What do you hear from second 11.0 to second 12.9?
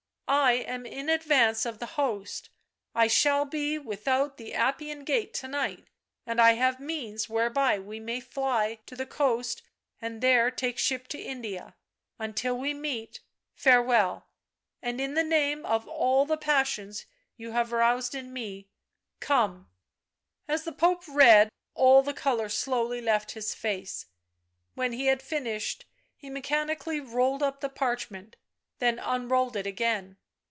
to India; until we